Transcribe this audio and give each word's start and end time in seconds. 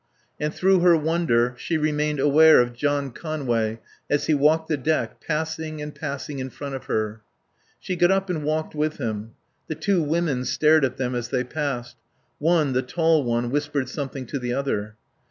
And 0.39 0.51
through 0.51 0.79
her 0.79 0.97
wonder 0.97 1.53
she 1.59 1.77
remained 1.77 2.19
aware 2.19 2.59
of 2.59 2.73
John 2.73 3.11
Conway 3.11 3.79
as 4.09 4.25
he 4.25 4.33
walked 4.33 4.67
the 4.67 4.75
deck, 4.75 5.21
passing 5.23 5.79
and 5.79 5.93
passing 5.93 6.39
in 6.39 6.49
front 6.49 6.73
of 6.73 6.85
her. 6.85 7.21
She 7.79 7.95
got 7.95 8.09
up 8.09 8.27
and 8.27 8.43
walked 8.43 8.73
with 8.73 8.97
him. 8.97 9.33
The 9.67 9.75
two 9.75 10.01
women 10.01 10.43
stared 10.45 10.83
at 10.83 10.97
them 10.97 11.13
as 11.13 11.27
they 11.29 11.43
passed. 11.43 11.97
One, 12.39 12.73
the 12.73 12.81
tall 12.81 13.23
one, 13.23 13.51
whispered 13.51 13.89
something 13.89 14.25
to 14.25 14.39
the 14.39 14.55
other. 14.55 14.95